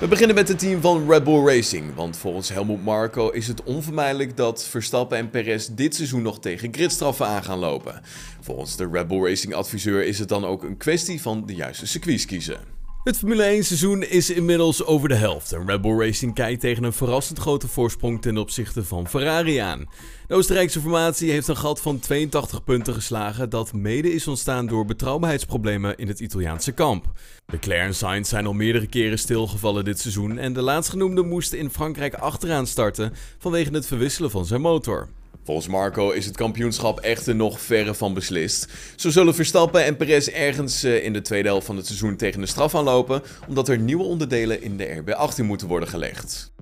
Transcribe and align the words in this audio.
We 0.00 0.08
beginnen 0.08 0.36
met 0.36 0.48
het 0.48 0.58
team 0.58 0.80
van 0.80 1.10
Red 1.10 1.24
Bull 1.24 1.44
Racing, 1.44 1.94
want 1.94 2.16
volgens 2.16 2.48
Helmut 2.48 2.84
Marko 2.84 3.30
is 3.30 3.46
het 3.48 3.62
onvermijdelijk 3.62 4.36
dat 4.36 4.66
Verstappen 4.66 5.18
en 5.18 5.30
Perez 5.30 5.66
dit 5.66 5.94
seizoen 5.94 6.22
nog 6.22 6.40
tegen 6.40 6.74
gridstraffen 6.74 7.26
aan 7.26 7.42
gaan 7.44 7.58
lopen. 7.58 8.00
Volgens 8.40 8.76
de 8.76 8.88
Red 8.92 9.08
Bull 9.08 9.24
Racing 9.24 9.54
adviseur 9.54 10.04
is 10.04 10.18
het 10.18 10.28
dan 10.28 10.44
ook 10.44 10.62
een 10.62 10.76
kwestie 10.76 11.22
van 11.22 11.46
de 11.46 11.54
juiste 11.54 11.86
circuits 11.86 12.24
kiezen. 12.24 12.79
Het 13.04 13.18
Formule 13.18 13.42
1 13.42 13.64
seizoen 13.64 14.02
is 14.02 14.30
inmiddels 14.30 14.84
over 14.84 15.08
de 15.08 15.14
helft 15.14 15.52
en 15.52 15.66
Red 15.66 15.80
Bull 15.80 15.98
Racing 15.98 16.34
kijkt 16.34 16.60
tegen 16.60 16.84
een 16.84 16.92
verrassend 16.92 17.38
grote 17.38 17.68
voorsprong 17.68 18.22
ten 18.22 18.36
opzichte 18.36 18.84
van 18.84 19.08
Ferrari 19.08 19.56
aan. 19.56 19.88
De 20.26 20.34
Oostenrijkse 20.34 20.80
formatie 20.80 21.30
heeft 21.30 21.48
een 21.48 21.56
gat 21.56 21.80
van 21.80 21.98
82 21.98 22.64
punten 22.64 22.94
geslagen 22.94 23.50
dat 23.50 23.72
mede 23.72 24.12
is 24.12 24.28
ontstaan 24.28 24.66
door 24.66 24.84
betrouwbaarheidsproblemen 24.84 25.96
in 25.96 26.08
het 26.08 26.20
Italiaanse 26.20 26.72
kamp. 26.72 27.06
Leclerc 27.46 27.86
en 27.86 27.94
Sainz 27.94 28.28
zijn 28.28 28.46
al 28.46 28.52
meerdere 28.52 28.86
keren 28.86 29.18
stilgevallen 29.18 29.84
dit 29.84 30.00
seizoen 30.00 30.38
en 30.38 30.52
de 30.52 30.62
laatstgenoemde 30.62 31.22
moest 31.22 31.52
in 31.52 31.70
Frankrijk 31.70 32.14
achteraan 32.14 32.66
starten 32.66 33.12
vanwege 33.38 33.70
het 33.72 33.86
verwisselen 33.86 34.30
van 34.30 34.46
zijn 34.46 34.60
motor. 34.60 35.08
Volgens 35.44 35.68
Marco 35.68 36.10
is 36.10 36.26
het 36.26 36.36
kampioenschap 36.36 37.00
echter 37.00 37.34
nog 37.34 37.60
verre 37.60 37.94
van 37.94 38.14
beslist. 38.14 38.72
Zo 38.96 39.10
zullen 39.10 39.34
Verstappen 39.34 39.84
en 39.84 39.96
Perez 39.96 40.28
ergens 40.28 40.82
eh, 40.82 41.04
in 41.04 41.12
de 41.12 41.22
tweede 41.22 41.48
helft 41.48 41.66
van 41.66 41.76
het 41.76 41.86
seizoen 41.86 42.16
tegen 42.16 42.40
de 42.40 42.46
straf 42.46 42.74
aanlopen, 42.74 43.22
omdat 43.48 43.68
er 43.68 43.78
nieuwe 43.78 44.04
onderdelen 44.04 44.62
in 44.62 44.76
de 44.76 45.02
RB18 45.02 45.44
moeten 45.44 45.68
worden 45.68 45.88
gelegd. 45.88 46.52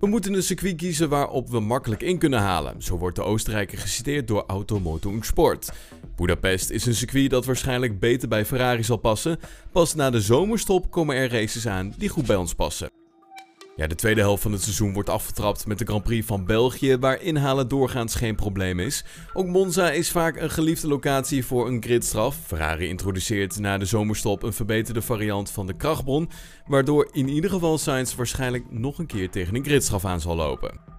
We 0.00 0.06
moeten 0.06 0.34
een 0.34 0.42
circuit 0.42 0.76
kiezen 0.76 1.08
waarop 1.08 1.50
we 1.50 1.60
makkelijk 1.60 2.02
in 2.02 2.18
kunnen 2.18 2.40
halen. 2.40 2.82
Zo 2.82 2.98
wordt 2.98 3.16
de 3.16 3.22
Oostenrijker 3.22 3.78
geciteerd 3.78 4.28
door 4.28 4.44
Automoto 4.46 5.16
Sport. 5.20 5.70
Budapest 6.16 6.70
is 6.70 6.86
een 6.86 6.94
circuit 6.94 7.30
dat 7.30 7.44
waarschijnlijk 7.44 8.00
beter 8.00 8.28
bij 8.28 8.44
Ferrari 8.44 8.84
zal 8.84 8.96
passen. 8.96 9.38
Pas 9.72 9.94
na 9.94 10.10
de 10.10 10.20
zomerstop 10.20 10.90
komen 10.90 11.16
er 11.16 11.30
races 11.30 11.66
aan 11.66 11.94
die 11.96 12.08
goed 12.08 12.26
bij 12.26 12.36
ons 12.36 12.54
passen. 12.54 12.97
Ja, 13.78 13.86
de 13.86 13.94
tweede 13.94 14.20
helft 14.20 14.42
van 14.42 14.52
het 14.52 14.62
seizoen 14.62 14.92
wordt 14.92 15.08
afgetrapt 15.08 15.66
met 15.66 15.78
de 15.78 15.84
Grand 15.84 16.02
Prix 16.02 16.26
van 16.26 16.44
België, 16.44 16.96
waar 16.96 17.22
inhalen 17.22 17.68
doorgaans 17.68 18.14
geen 18.14 18.34
probleem 18.34 18.80
is. 18.80 19.04
Ook 19.32 19.46
Monza 19.46 19.90
is 19.90 20.10
vaak 20.10 20.36
een 20.36 20.50
geliefde 20.50 20.88
locatie 20.88 21.44
voor 21.44 21.66
een 21.68 21.82
gridstraf. 21.82 22.36
Ferrari 22.46 22.88
introduceert 22.88 23.58
na 23.58 23.78
de 23.78 23.84
zomerstop 23.84 24.42
een 24.42 24.52
verbeterde 24.52 25.02
variant 25.02 25.50
van 25.50 25.66
de 25.66 25.76
krachtbron, 25.76 26.30
waardoor 26.66 27.08
in 27.12 27.28
ieder 27.28 27.50
geval 27.50 27.78
Sainz 27.78 28.14
waarschijnlijk 28.14 28.64
nog 28.70 28.98
een 28.98 29.06
keer 29.06 29.30
tegen 29.30 29.54
een 29.54 29.64
gridstraf 29.64 30.04
aan 30.04 30.20
zal 30.20 30.36
lopen. 30.36 30.97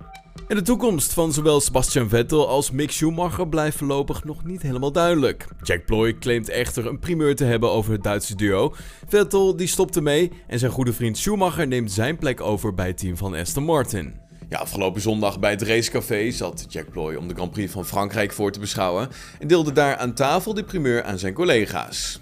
En 0.49 0.55
de 0.55 0.61
toekomst 0.61 1.13
van 1.13 1.33
zowel 1.33 1.61
Sebastian 1.61 2.09
Vettel 2.09 2.47
als 2.47 2.71
Mick 2.71 2.91
Schumacher 2.91 3.47
blijft 3.47 3.77
voorlopig 3.77 4.23
nog 4.23 4.43
niet 4.43 4.61
helemaal 4.61 4.91
duidelijk. 4.91 5.47
Jack 5.63 5.85
Ploy 5.85 6.17
claimt 6.17 6.49
echter 6.49 6.87
een 6.87 6.99
primeur 6.99 7.35
te 7.35 7.43
hebben 7.43 7.71
over 7.71 7.91
het 7.91 8.03
Duitse 8.03 8.35
duo. 8.35 8.73
Vettel 9.07 9.55
die 9.55 9.67
stopt 9.67 9.95
ermee 9.95 10.31
en 10.47 10.59
zijn 10.59 10.71
goede 10.71 10.93
vriend 10.93 11.17
Schumacher 11.17 11.67
neemt 11.67 11.91
zijn 11.91 12.17
plek 12.17 12.41
over 12.41 12.73
bij 12.73 12.87
het 12.87 12.97
team 12.97 13.17
van 13.17 13.35
Aston 13.35 13.63
Martin. 13.63 14.13
Ja, 14.49 14.57
afgelopen 14.57 15.01
zondag 15.01 15.39
bij 15.39 15.51
het 15.51 15.61
racecafé 15.61 16.31
zat 16.31 16.65
Jack 16.69 16.89
Ploy 16.89 17.15
om 17.15 17.27
de 17.27 17.33
Grand 17.33 17.51
Prix 17.51 17.71
van 17.71 17.85
Frankrijk 17.85 18.31
voor 18.31 18.51
te 18.51 18.59
beschouwen 18.59 19.09
en 19.39 19.47
deelde 19.47 19.71
daar 19.71 19.97
aan 19.97 20.13
tafel 20.13 20.53
de 20.53 20.63
primeur 20.63 21.03
aan 21.03 21.19
zijn 21.19 21.33
collega's. 21.33 22.19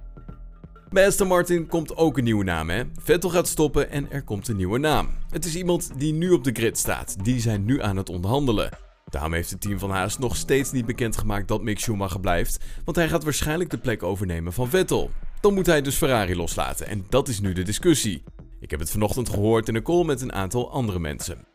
Bij 0.90 1.06
Aston 1.06 1.28
Martin 1.28 1.68
komt 1.68 1.98
ook 1.98 2.18
een 2.18 2.24
nieuwe 2.24 2.44
naam, 2.44 2.70
hè? 2.70 2.84
Vettel 3.02 3.30
gaat 3.30 3.48
stoppen 3.48 3.90
en 3.90 4.12
er 4.12 4.24
komt 4.24 4.48
een 4.48 4.56
nieuwe 4.56 4.80
naam. 4.80 5.10
Het 5.30 5.46
is 5.46 5.56
iemand 5.56 5.92
die 5.98 6.14
nu 6.14 6.32
op 6.32 6.44
de 6.44 6.52
grid 6.52 6.78
staat. 6.78 7.24
Die 7.24 7.40
zijn 7.40 7.66
nu 7.66 7.82
aan 7.82 7.98
het 7.98 8.10
onderhandelen. 8.10 8.70
Daarom 9.10 9.34
heeft 9.34 9.50
het 9.50 9.62
team 9.62 9.80
van 9.80 9.90
Haas 9.90 10.18
nog 10.18 10.36
steeds 10.36 10.72
niet 10.72 10.86
bekendgemaakt 10.86 11.48
dat 11.48 11.62
Mick 11.62 11.80
Schumacher 11.80 12.20
blijft, 12.20 12.66
want 12.86 12.98
hij 12.98 13.08
gaat 13.08 13.24
waarschijnlijk 13.24 13.70
de 13.70 13.78
plek 13.78 14.04
overnemen 14.04 14.54
van 14.54 14.70
Vettel. 14.70 15.12
Dan 15.42 15.54
moet 15.54 15.66
hij 15.66 15.82
dus 15.82 15.96
Ferrari 15.96 16.36
loslaten 16.36 16.88
en 16.88 17.06
dat 17.10 17.28
is 17.28 17.40
nu 17.40 17.54
de 17.54 17.64
discussie. 17.64 18.24
Ik 18.60 18.72
heb 18.72 18.80
het 18.80 18.92
vanochtend 18.92 19.30
gehoord 19.30 19.68
in 19.68 19.76
een 19.76 19.84
call 19.84 20.06
met 20.06 20.22
een 20.22 20.34
aantal 20.34 20.72
andere 20.72 21.00
mensen. 21.00 21.48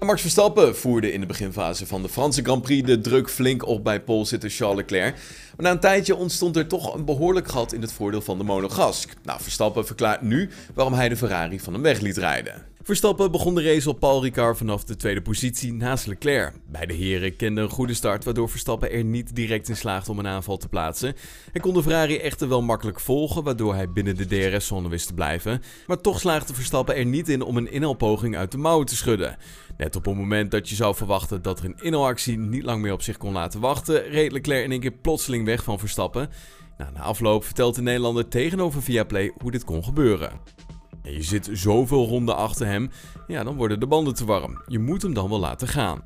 Max 0.00 0.20
Verstappen 0.20 0.76
voerde 0.76 1.12
in 1.12 1.20
de 1.20 1.26
beginfase 1.26 1.86
van 1.86 2.02
de 2.02 2.08
Franse 2.08 2.42
Grand 2.42 2.62
Prix 2.62 2.86
de 2.86 3.00
druk 3.00 3.30
flink 3.30 3.66
op 3.66 3.84
bij 3.84 4.00
polzitter 4.00 4.50
Charles 4.50 4.76
Leclerc. 4.76 5.14
Maar 5.14 5.66
na 5.66 5.70
een 5.70 5.80
tijdje 5.80 6.16
ontstond 6.16 6.56
er 6.56 6.66
toch 6.66 6.94
een 6.94 7.04
behoorlijk 7.04 7.48
gat 7.48 7.72
in 7.72 7.80
het 7.80 7.92
voordeel 7.92 8.22
van 8.22 8.38
de 8.38 8.44
monogask. 8.44 9.12
Nou, 9.22 9.40
Verstappen 9.42 9.86
verklaart 9.86 10.22
nu 10.22 10.50
waarom 10.74 10.94
hij 10.94 11.08
de 11.08 11.16
Ferrari 11.16 11.60
van 11.60 11.72
hem 11.72 11.82
weg 11.82 12.00
liet 12.00 12.16
rijden. 12.16 12.75
Verstappen 12.86 13.30
begon 13.30 13.54
de 13.54 13.62
race 13.62 13.88
op 13.88 14.00
Paul 14.00 14.22
Ricard 14.22 14.56
vanaf 14.56 14.84
de 14.84 14.96
tweede 14.96 15.22
positie 15.22 15.72
naast 15.72 16.06
Leclerc. 16.06 16.54
Beide 16.66 16.94
heren 16.94 17.36
kenden 17.36 17.64
een 17.64 17.70
goede 17.70 17.94
start, 17.94 18.24
waardoor 18.24 18.48
Verstappen 18.48 18.90
er 18.90 19.04
niet 19.04 19.36
direct 19.36 19.68
in 19.68 19.76
slaagde 19.76 20.10
om 20.10 20.18
een 20.18 20.26
aanval 20.26 20.56
te 20.56 20.68
plaatsen. 20.68 21.14
Hij 21.52 21.60
kon 21.60 21.74
de 21.74 21.82
Ferrari 21.82 22.16
echter 22.16 22.48
wel 22.48 22.62
makkelijk 22.62 23.00
volgen, 23.00 23.44
waardoor 23.44 23.74
hij 23.74 23.92
binnen 23.92 24.16
de 24.16 24.26
DRS-zone 24.26 24.88
wist 24.88 25.06
te 25.06 25.14
blijven. 25.14 25.62
Maar 25.86 26.00
toch 26.00 26.20
slaagde 26.20 26.54
Verstappen 26.54 26.96
er 26.96 27.04
niet 27.04 27.28
in 27.28 27.42
om 27.42 27.56
een 27.56 27.70
inhaalpoging 27.70 28.36
uit 28.36 28.52
de 28.52 28.58
mouwen 28.58 28.86
te 28.86 28.96
schudden. 28.96 29.36
Net 29.76 29.96
op 29.96 30.04
het 30.04 30.16
moment 30.16 30.50
dat 30.50 30.68
je 30.68 30.74
zou 30.74 30.94
verwachten 30.94 31.42
dat 31.42 31.58
er 31.58 31.64
een 31.64 31.78
inhaalactie 31.80 32.38
niet 32.38 32.64
lang 32.64 32.82
meer 32.82 32.92
op 32.92 33.02
zich 33.02 33.16
kon 33.16 33.32
laten 33.32 33.60
wachten, 33.60 34.08
reed 34.08 34.32
Leclerc 34.32 34.64
in 34.64 34.70
één 34.70 34.80
keer 34.80 34.92
plotseling 34.92 35.44
weg 35.44 35.64
van 35.64 35.78
Verstappen. 35.78 36.28
Na 36.78 37.00
afloop 37.00 37.44
vertelt 37.44 37.74
de 37.74 37.82
Nederlander 37.82 38.28
tegenover 38.28 38.82
Viaplay 38.82 39.32
hoe 39.38 39.50
dit 39.50 39.64
kon 39.64 39.84
gebeuren. 39.84 40.30
Je 41.10 41.22
zit 41.22 41.48
zoveel 41.52 42.06
ronden 42.06 42.36
achter 42.36 42.66
hem, 42.66 42.90
ja, 43.26 43.44
dan 43.44 43.56
worden 43.56 43.80
de 43.80 43.86
banden 43.86 44.14
te 44.14 44.24
warm. 44.24 44.62
Je 44.66 44.78
moet 44.78 45.02
hem 45.02 45.14
dan 45.14 45.28
wel 45.28 45.38
laten 45.38 45.68
gaan. 45.68 46.04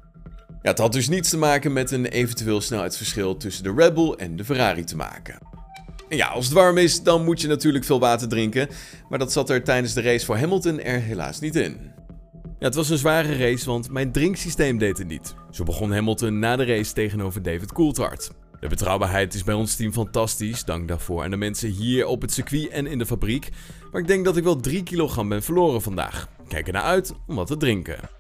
Ja, 0.62 0.70
het 0.70 0.78
had 0.78 0.92
dus 0.92 1.08
niets 1.08 1.30
te 1.30 1.38
maken 1.38 1.72
met 1.72 1.90
een 1.90 2.06
eventueel 2.06 2.60
snelheidsverschil 2.60 3.36
tussen 3.36 3.64
de 3.64 3.72
Red 3.76 3.94
Bull 3.94 4.12
en 4.12 4.36
de 4.36 4.44
Ferrari 4.44 4.84
te 4.84 4.96
maken. 4.96 5.38
En 6.08 6.16
ja, 6.16 6.26
als 6.26 6.44
het 6.44 6.54
warm 6.54 6.78
is, 6.78 7.02
dan 7.02 7.24
moet 7.24 7.40
je 7.40 7.48
natuurlijk 7.48 7.84
veel 7.84 8.00
water 8.00 8.28
drinken. 8.28 8.68
Maar 9.08 9.18
dat 9.18 9.32
zat 9.32 9.50
er 9.50 9.64
tijdens 9.64 9.94
de 9.94 10.00
race 10.00 10.24
voor 10.24 10.36
Hamilton 10.36 10.80
er 10.80 11.00
helaas 11.00 11.40
niet 11.40 11.56
in. 11.56 11.76
Ja, 12.58 12.66
het 12.66 12.74
was 12.74 12.90
een 12.90 12.98
zware 12.98 13.36
race, 13.36 13.66
want 13.66 13.90
mijn 13.90 14.12
drinksysteem 14.12 14.78
deed 14.78 14.98
het 14.98 15.08
niet. 15.08 15.34
Zo 15.50 15.64
begon 15.64 15.92
Hamilton 15.92 16.38
na 16.38 16.56
de 16.56 16.64
race 16.64 16.92
tegenover 16.92 17.42
David 17.42 17.72
Coulthard. 17.72 18.30
De 18.60 18.68
betrouwbaarheid 18.68 19.34
is 19.34 19.44
bij 19.44 19.54
ons 19.54 19.76
team 19.76 19.92
fantastisch, 19.92 20.64
dank 20.64 20.88
daarvoor 20.88 21.22
aan 21.24 21.30
de 21.30 21.36
mensen 21.36 21.68
hier 21.68 22.06
op 22.06 22.20
het 22.22 22.32
circuit 22.32 22.68
en 22.68 22.86
in 22.86 22.98
de 22.98 23.06
fabriek. 23.06 23.48
Maar 23.92 24.00
ik 24.00 24.06
denk 24.06 24.24
dat 24.24 24.36
ik 24.36 24.44
wel 24.44 24.60
3 24.60 24.82
kilogram 24.82 25.28
ben 25.28 25.42
verloren 25.42 25.82
vandaag. 25.82 26.28
Kijk 26.48 26.66
er 26.66 26.72
naar 26.72 26.82
uit 26.82 27.14
om 27.26 27.34
wat 27.34 27.46
te 27.46 27.56
drinken. 27.56 28.19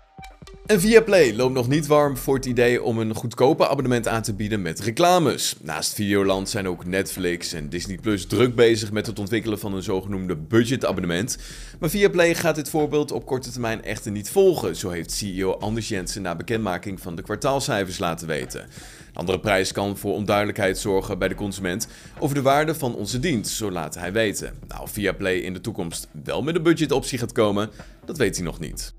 En 0.66 0.80
Viaplay 0.80 1.34
loopt 1.34 1.54
nog 1.54 1.68
niet 1.68 1.86
warm 1.86 2.16
voor 2.16 2.34
het 2.34 2.46
idee 2.46 2.82
om 2.82 2.98
een 2.98 3.14
goedkope 3.14 3.68
abonnement 3.68 4.08
aan 4.08 4.22
te 4.22 4.34
bieden 4.34 4.62
met 4.62 4.80
reclames. 4.80 5.56
Naast 5.62 5.94
Videoland 5.94 6.48
zijn 6.48 6.68
ook 6.68 6.84
Netflix 6.84 7.52
en 7.52 7.68
Disney 7.68 7.96
Plus 7.96 8.26
druk 8.26 8.54
bezig 8.54 8.92
met 8.92 9.06
het 9.06 9.18
ontwikkelen 9.18 9.58
van 9.58 9.74
een 9.74 9.82
zogenoemde 9.82 10.36
budgetabonnement. 10.36 11.38
Maar 11.78 11.90
Viaplay 11.90 12.34
gaat 12.34 12.54
dit 12.54 12.70
voorbeeld 12.70 13.12
op 13.12 13.26
korte 13.26 13.50
termijn 13.50 13.84
echter 13.84 14.10
niet 14.10 14.30
volgen, 14.30 14.76
zo 14.76 14.90
heeft 14.90 15.12
CEO 15.12 15.52
Anders 15.52 15.88
Jensen 15.88 16.22
na 16.22 16.36
bekendmaking 16.36 17.00
van 17.00 17.16
de 17.16 17.22
kwartaalcijfers 17.22 17.98
laten 17.98 18.26
weten. 18.26 18.60
Een 18.60 19.16
andere 19.16 19.40
prijs 19.40 19.72
kan 19.72 19.96
voor 19.96 20.14
onduidelijkheid 20.14 20.78
zorgen 20.78 21.18
bij 21.18 21.28
de 21.28 21.34
consument 21.34 21.88
over 22.18 22.34
de 22.34 22.42
waarde 22.42 22.74
van 22.74 22.94
onze 22.94 23.18
dienst, 23.18 23.52
zo 23.52 23.70
laat 23.70 23.94
hij 23.94 24.12
weten. 24.12 24.54
Nou, 24.68 24.88
Viaplay 24.88 25.36
in 25.36 25.52
de 25.52 25.60
toekomst 25.60 26.08
wel 26.24 26.42
met 26.42 26.56
een 26.56 26.62
budgetoptie 26.62 27.18
gaat 27.18 27.32
komen, 27.32 27.70
dat 28.04 28.18
weet 28.18 28.36
hij 28.36 28.44
nog 28.44 28.60
niet. 28.60 28.94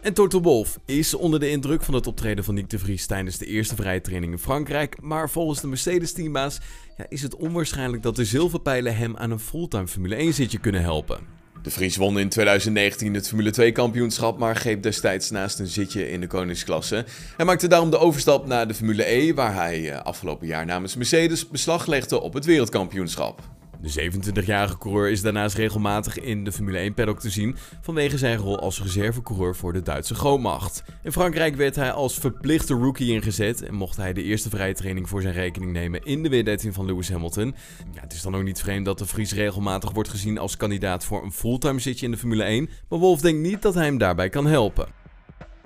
En 0.00 0.14
Toto 0.14 0.40
Wolff 0.40 0.78
is 0.84 1.14
onder 1.14 1.40
de 1.40 1.50
indruk 1.50 1.82
van 1.82 1.94
het 1.94 2.06
optreden 2.06 2.44
van 2.44 2.54
Nick 2.54 2.70
de 2.70 2.78
Vries 2.78 3.06
tijdens 3.06 3.38
de 3.38 3.46
eerste 3.46 3.74
vrije 3.74 4.00
training 4.00 4.32
in 4.32 4.38
Frankrijk. 4.38 5.00
Maar 5.00 5.30
volgens 5.30 5.60
de 5.60 5.66
Mercedes-teambaas 5.66 6.58
ja, 6.96 7.06
is 7.08 7.22
het 7.22 7.36
onwaarschijnlijk 7.36 8.02
dat 8.02 8.16
de 8.16 8.24
zilverpijlen 8.24 8.96
hem 8.96 9.16
aan 9.16 9.30
een 9.30 9.40
fulltime 9.40 9.88
Formule 9.88 10.14
1 10.14 10.34
zitje 10.34 10.58
kunnen 10.58 10.82
helpen. 10.82 11.18
De 11.62 11.70
Vries 11.70 11.96
won 11.96 12.18
in 12.18 12.28
2019 12.28 13.14
het 13.14 13.28
Formule 13.28 13.50
2 13.50 13.72
kampioenschap, 13.72 14.38
maar 14.38 14.56
greep 14.56 14.82
destijds 14.82 15.30
naast 15.30 15.58
een 15.58 15.66
zitje 15.66 16.10
in 16.10 16.20
de 16.20 16.26
koningsklasse. 16.26 17.04
Hij 17.36 17.46
maakte 17.46 17.68
daarom 17.68 17.90
de 17.90 17.98
overstap 17.98 18.46
naar 18.46 18.68
de 18.68 18.74
Formule 18.74 19.10
E, 19.10 19.34
waar 19.34 19.54
hij 19.54 19.92
eh, 19.92 20.00
afgelopen 20.00 20.46
jaar 20.46 20.66
namens 20.66 20.96
Mercedes 20.96 21.48
beslag 21.48 21.86
legde 21.86 22.20
op 22.20 22.34
het 22.34 22.44
wereldkampioenschap. 22.44 23.57
De 23.80 24.10
27-jarige 24.10 24.78
coureur 24.78 25.10
is 25.10 25.22
daarnaast 25.22 25.56
regelmatig 25.56 26.18
in 26.18 26.44
de 26.44 26.52
Formule 26.52 26.78
1 26.78 26.94
paddock 26.94 27.20
te 27.20 27.30
zien 27.30 27.56
vanwege 27.80 28.18
zijn 28.18 28.38
rol 28.38 28.58
als 28.58 28.82
reservecoureur 28.82 29.56
voor 29.56 29.72
de 29.72 29.82
Duitse 29.82 30.14
grootmacht. 30.14 30.82
In 31.02 31.12
Frankrijk 31.12 31.56
werd 31.56 31.76
hij 31.76 31.92
als 31.92 32.18
verplichte 32.18 32.74
rookie 32.74 33.12
ingezet 33.12 33.62
en 33.62 33.74
mocht 33.74 33.96
hij 33.96 34.12
de 34.12 34.22
eerste 34.22 34.48
vrije 34.48 34.74
training 34.74 35.08
voor 35.08 35.22
zijn 35.22 35.34
rekening 35.34 35.72
nemen 35.72 36.04
in 36.04 36.22
de 36.22 36.58
W13 36.58 36.72
van 36.72 36.86
Lewis 36.86 37.10
Hamilton. 37.10 37.54
Ja, 37.92 38.00
het 38.00 38.12
is 38.12 38.22
dan 38.22 38.36
ook 38.36 38.42
niet 38.42 38.60
vreemd 38.60 38.84
dat 38.84 38.98
de 38.98 39.06
Vries 39.06 39.32
regelmatig 39.32 39.90
wordt 39.90 40.08
gezien 40.08 40.38
als 40.38 40.56
kandidaat 40.56 41.04
voor 41.04 41.24
een 41.24 41.32
fulltime 41.32 41.80
zitje 41.80 42.06
in 42.06 42.12
de 42.12 42.18
Formule 42.18 42.42
1, 42.42 42.68
maar 42.88 42.98
Wolf 42.98 43.20
denkt 43.20 43.40
niet 43.40 43.62
dat 43.62 43.74
hij 43.74 43.84
hem 43.84 43.98
daarbij 43.98 44.28
kan 44.28 44.46
helpen. 44.46 44.97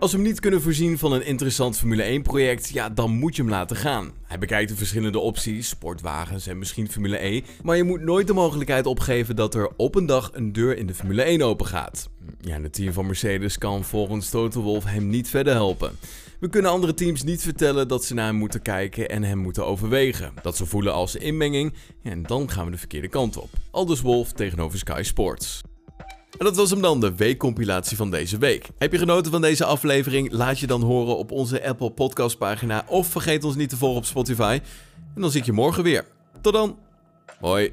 Als 0.03 0.11
we 0.11 0.17
hem 0.17 0.27
niet 0.27 0.41
kunnen 0.41 0.63
voorzien 0.63 0.99
van 0.99 1.13
een 1.13 1.27
interessant 1.27 1.79
Formule 1.79 2.21
1-project, 2.21 2.69
ja, 2.69 2.89
dan 2.89 3.11
moet 3.11 3.37
je 3.37 3.43
hem 3.43 3.51
laten 3.51 3.77
gaan. 3.77 4.13
Hij 4.23 4.39
bekijkt 4.39 4.71
de 4.71 4.77
verschillende 4.77 5.19
opties, 5.19 5.69
sportwagens 5.69 6.47
en 6.47 6.59
misschien 6.59 6.91
Formule 6.91 7.25
E, 7.25 7.43
maar 7.63 7.77
je 7.77 7.85
moet 7.85 8.01
nooit 8.01 8.27
de 8.27 8.33
mogelijkheid 8.33 8.87
opgeven 8.87 9.37
dat 9.37 9.55
er 9.55 9.71
op 9.77 9.95
een 9.95 10.07
dag 10.07 10.31
een 10.33 10.53
deur 10.53 10.77
in 10.77 10.87
de 10.87 10.95
Formule 10.95 11.23
1 11.23 11.43
open 11.43 11.67
gaat. 11.67 12.09
Ja, 12.41 12.61
het 12.61 12.73
team 12.73 12.93
van 12.93 13.07
Mercedes 13.07 13.59
kan 13.59 13.85
volgens 13.85 14.31
Toto 14.31 14.63
Wolff 14.63 14.87
hem 14.87 15.09
niet 15.09 15.29
verder 15.29 15.53
helpen. 15.53 15.93
We 16.41 16.49
kunnen 16.49 16.71
andere 16.71 16.95
teams 16.95 17.23
niet 17.23 17.43
vertellen 17.43 17.89
dat 17.89 18.05
ze 18.05 18.15
naar 18.15 18.27
hem 18.27 18.37
moeten 18.37 18.63
kijken 18.63 19.09
en 19.09 19.23
hem 19.23 19.39
moeten 19.39 19.67
overwegen. 19.67 20.33
Dat 20.43 20.57
ze 20.57 20.67
voelen 20.67 20.93
als 20.93 21.17
inmenging, 21.17 21.75
en 22.03 22.23
dan 22.23 22.51
gaan 22.51 22.65
we 22.65 22.71
de 22.71 22.79
verkeerde 22.79 23.09
kant 23.09 23.37
op. 23.37 23.51
Aldus 23.71 24.01
Wolf 24.01 24.33
tegenover 24.33 24.79
Sky 24.79 25.03
Sports. 25.03 25.63
En 26.39 26.45
dat 26.45 26.57
was 26.57 26.71
hem 26.71 26.81
dan, 26.81 27.01
de 27.01 27.15
weekcompilatie 27.15 27.97
van 27.97 28.11
deze 28.11 28.39
week. 28.39 28.69
Heb 28.79 28.93
je 28.93 28.99
genoten 28.99 29.33
van 29.33 29.41
deze 29.41 29.65
aflevering? 29.65 30.33
Laat 30.33 30.59
je 30.59 30.67
dan 30.67 30.83
horen 30.83 31.17
op 31.17 31.31
onze 31.31 31.67
Apple 31.67 31.91
Podcast 31.91 32.39
pagina 32.39 32.85
of 32.89 33.07
vergeet 33.07 33.45
ons 33.45 33.57
niet 33.57 33.69
te 33.69 33.77
volgen 33.77 33.99
op 33.99 34.05
Spotify. 34.05 34.61
En 35.15 35.21
dan 35.21 35.31
zie 35.31 35.41
ik 35.41 35.47
je 35.47 35.53
morgen 35.53 35.83
weer. 35.83 36.05
Tot 36.41 36.53
dan. 36.53 36.79
Hoi. 37.41 37.73